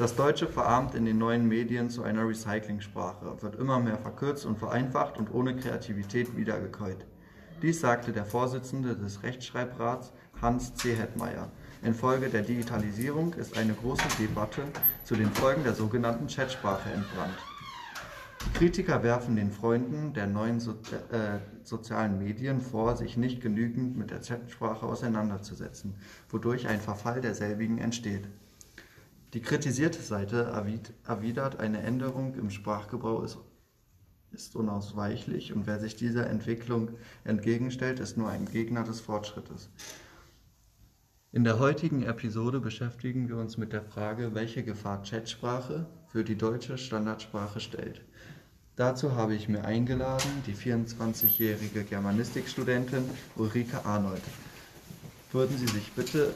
[0.00, 4.58] Das Deutsche verarmt in den neuen Medien zu einer Recyclingsprache, wird immer mehr verkürzt und
[4.58, 7.04] vereinfacht und ohne Kreativität wiedergekäut.
[7.60, 10.94] Dies sagte der Vorsitzende des Rechtschreibrats Hans C.
[10.94, 11.50] Hetmeier.
[11.82, 14.62] Infolge der Digitalisierung ist eine große Debatte
[15.04, 17.36] zu den Folgen der sogenannten Chatsprache entbrannt.
[18.54, 20.70] Kritiker werfen den Freunden der neuen so
[21.10, 25.92] äh, sozialen Medien vor, sich nicht genügend mit der Chatsprache auseinanderzusetzen,
[26.30, 28.26] wodurch ein Verfall derselbigen entsteht.
[29.32, 30.52] Die kritisierte Seite
[31.06, 33.38] erwidert, eine Änderung im Sprachgebrauch ist,
[34.32, 36.90] ist unausweichlich und wer sich dieser Entwicklung
[37.24, 39.70] entgegenstellt, ist nur ein Gegner des Fortschrittes.
[41.32, 46.36] In der heutigen Episode beschäftigen wir uns mit der Frage, welche Gefahr Chatsprache für die
[46.36, 48.02] deutsche Standardsprache stellt.
[48.74, 53.04] Dazu habe ich mir eingeladen die 24-jährige Germanistikstudentin
[53.36, 54.22] Ulrike Arnold.
[55.30, 56.34] Würden Sie sich bitte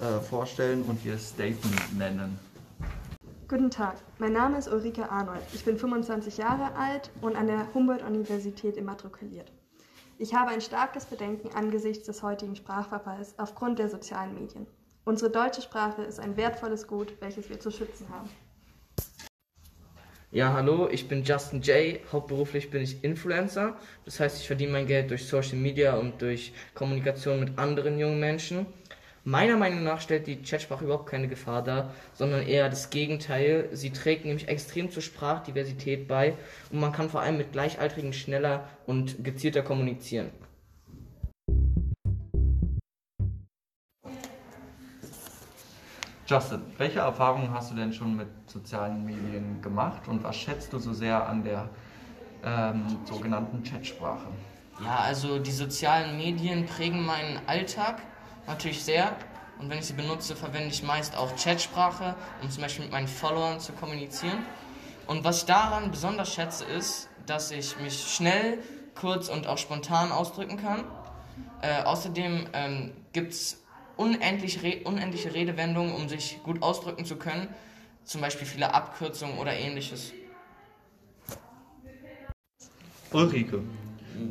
[0.00, 2.38] äh, vorstellen und Ihr Statement nennen.
[3.48, 5.40] Guten Tag, mein Name ist Ulrike Arnold.
[5.54, 9.50] Ich bin 25 Jahre alt und an der Humboldt-Universität immatrikuliert.
[10.18, 14.66] Ich habe ein starkes Bedenken angesichts des heutigen Sprachverfalls aufgrund der sozialen Medien.
[15.04, 18.28] Unsere deutsche Sprache ist ein wertvolles Gut, welches wir zu schützen haben.
[20.30, 22.00] Ja, hallo, ich bin Justin J.
[22.12, 23.78] Hauptberuflich bin ich Influencer.
[24.04, 28.20] Das heißt, ich verdiene mein Geld durch Social Media und durch Kommunikation mit anderen jungen
[28.20, 28.66] Menschen.
[29.28, 33.68] Meiner Meinung nach stellt die Chatsprache überhaupt keine Gefahr dar, sondern eher das Gegenteil.
[33.72, 36.32] Sie trägt nämlich extrem zur Sprachdiversität bei
[36.72, 40.30] und man kann vor allem mit Gleichaltrigen schneller und gezielter kommunizieren.
[46.26, 50.78] Justin, welche Erfahrungen hast du denn schon mit sozialen Medien gemacht und was schätzt du
[50.78, 51.68] so sehr an der
[52.42, 54.28] ähm, sogenannten Chatsprache?
[54.82, 58.00] Ja, also die sozialen Medien prägen meinen Alltag
[58.48, 59.16] natürlich sehr.
[59.58, 63.08] Und wenn ich sie benutze, verwende ich meist auch Chatsprache, um zum Beispiel mit meinen
[63.08, 64.38] Followern zu kommunizieren.
[65.06, 68.58] Und was ich daran besonders schätze, ist, dass ich mich schnell,
[68.94, 70.84] kurz und auch spontan ausdrücken kann.
[71.62, 73.62] Äh, außerdem ähm, gibt es
[73.96, 77.48] unendlich re unendliche Redewendungen, um sich gut ausdrücken zu können.
[78.04, 80.12] Zum Beispiel viele Abkürzungen oder ähnliches.
[83.12, 83.62] Ulrike,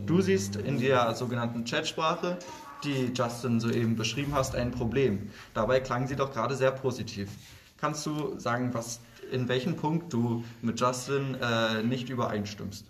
[0.06, 2.38] du siehst in der sogenannten Chatsprache
[2.83, 5.29] die Justin soeben beschrieben hast, ein Problem.
[5.53, 7.29] Dabei klang sie doch gerade sehr positiv.
[7.77, 8.99] Kannst du sagen, was,
[9.31, 12.85] in welchem Punkt du mit Justin äh, nicht übereinstimmst?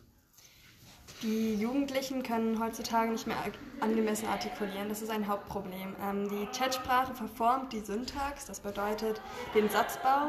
[1.24, 3.38] Die Jugendlichen können heutzutage nicht mehr
[3.80, 4.88] angemessen artikulieren.
[4.88, 5.96] Das ist ein Hauptproblem.
[6.02, 9.19] Ähm, die Chatsprache verformt die Syntax, das bedeutet
[9.56, 10.28] den Satzbau.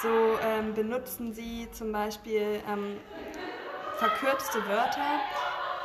[0.00, 0.08] So
[0.44, 2.96] ähm, benutzen sie zum Beispiel ähm,
[3.98, 5.20] verkürzte Wörter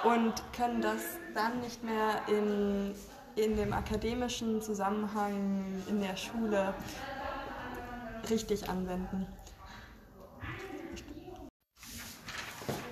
[0.06, 1.02] und können das
[1.34, 2.94] dann nicht mehr in,
[3.36, 6.74] in dem akademischen Zusammenhang in der Schule
[8.30, 9.26] richtig anwenden.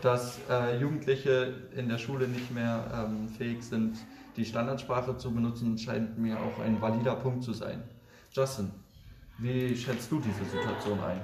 [0.02, 3.98] Dass äh, Jugendliche in der Schule nicht mehr ähm, fähig sind,
[4.36, 7.84] die Standardsprache zu benutzen, scheint mir auch ein valider Punkt zu sein.
[8.32, 8.72] Justin,
[9.38, 11.22] wie schätzt du diese Situation ein?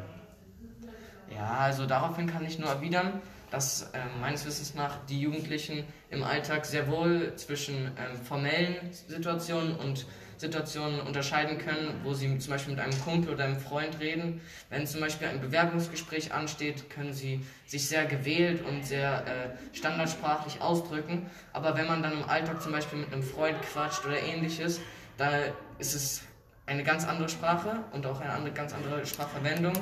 [1.35, 6.23] Ja, also daraufhin kann ich nur erwidern, dass äh, meines Wissens nach die Jugendlichen im
[6.23, 10.05] Alltag sehr wohl zwischen ähm, formellen Situationen und
[10.39, 14.39] Situationen unterscheiden können, wo sie zum Beispiel mit einem Kumpel oder einem Freund reden.
[14.69, 20.61] Wenn zum Beispiel ein Bewerbungsgespräch ansteht, können sie sich sehr gewählt und sehr äh, standardsprachlich
[20.61, 21.29] ausdrücken.
[21.51, 24.79] Aber wenn man dann im Alltag zum Beispiel mit einem Freund quatscht oder ähnliches,
[25.17, 25.29] da
[25.77, 26.21] ist es
[26.67, 29.73] eine ganz andere Sprache und auch eine andere, ganz andere Sprachverwendung,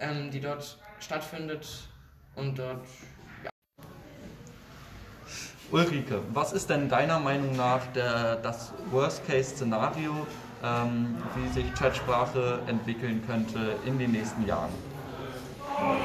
[0.00, 1.88] ähm, die dort stattfindet
[2.38, 2.80] und dort
[5.70, 10.26] Ulrike, was ist denn deiner Meinung nach der, das Worst-Case-Szenario,
[10.64, 14.72] ähm, wie sich Chatsprache entwickeln könnte in den nächsten Jahren?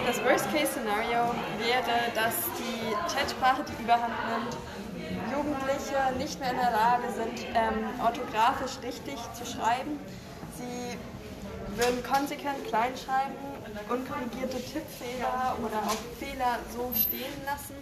[0.05, 4.57] Das Worst-Case-Szenario wäre, dass die Chatsprache die Überhand nimmt,
[5.31, 9.97] Jugendliche nicht mehr in der Lage sind, ähm, orthografisch richtig zu schreiben.
[10.57, 10.97] Sie
[11.77, 13.35] würden konsequent kleinschreiben,
[13.89, 17.75] unkorrigierte Tippfehler oder auch Fehler so stehen lassen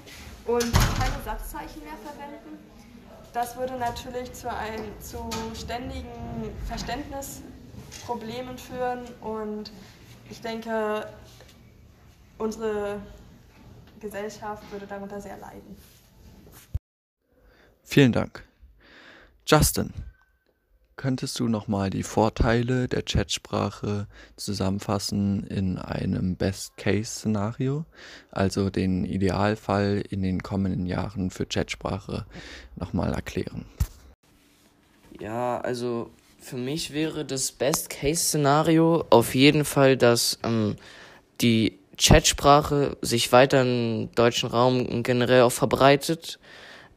[0.46, 2.60] und keine Satzzeichen mehr verwenden.
[3.34, 6.10] Das würde natürlich zu, ein, zu ständigen
[6.68, 9.72] Verständnisproblemen führen und
[10.30, 11.08] ich denke,
[12.38, 13.00] unsere
[14.00, 15.78] Gesellschaft würde darunter sehr leiden.
[17.84, 18.46] Vielen Dank.
[19.46, 19.94] Justin,
[21.02, 24.06] Könntest du nochmal die Vorteile der Chatsprache
[24.36, 27.86] zusammenfassen in einem Best-Case-Szenario,
[28.30, 32.28] also den Idealfall in den kommenden Jahren für Chatsprache
[32.76, 33.66] nochmal erklären?
[35.20, 40.76] Ja, also Für mich wäre das Best-Case-Szenario auf jeden Fall, dass ähm,
[41.42, 46.40] die Chatsprache sich weiter im deutschen Raum generell auch verbreitet.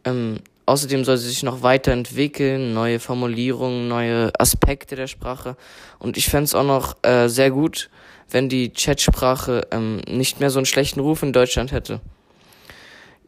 [0.04, 5.56] Ähm, außerdem soll sie sich noch weiterentwickeln, neue Formulierungen, neue Aspekte der Sprache.
[5.98, 7.90] Und ich fände es auch noch äh, sehr gut,
[8.30, 12.00] wenn die Chatsprache ähm, nicht mehr so einen schlechten Ruf in Deutschland hätte.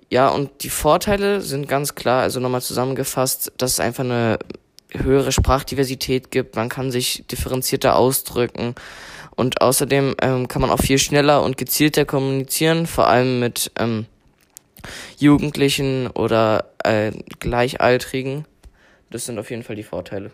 [0.09, 4.39] Ja, und die Vorteile sind ganz klar, also nochmal zusammengefasst, dass es einfach eine
[4.93, 8.75] höhere Sprachdiversität gibt, man kann sich differenzierter ausdrücken
[9.35, 14.07] und außerdem ähm, kann man auch viel schneller und gezielter kommunizieren, vor allem mit ähm,
[15.19, 18.45] Jugendlichen oder äh, Gleichaltrigen.
[19.11, 20.31] Das sind auf jeden Fall die Vorteile.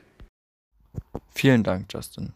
[1.30, 2.32] Vielen Dank, Justin.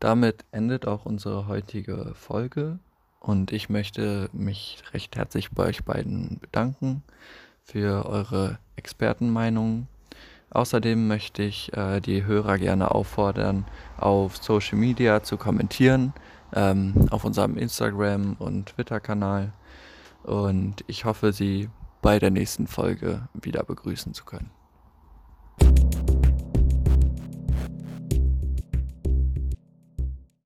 [0.00, 2.78] Damit endet auch unsere heutige Folge
[3.20, 7.02] und ich möchte mich recht herzlich bei euch beiden bedanken
[7.62, 9.88] für eure Expertenmeinungen.
[10.50, 13.64] Außerdem möchte ich äh, die Hörer gerne auffordern,
[13.96, 16.12] auf Social Media zu kommentieren,
[16.54, 19.52] ähm, auf unserem Instagram- und Twitter-Kanal
[20.24, 21.68] und ich hoffe, Sie
[22.02, 24.50] bei der nächsten Folge wieder begrüßen zu können.